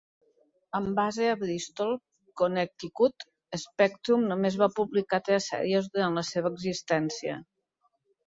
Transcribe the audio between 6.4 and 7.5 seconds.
existència.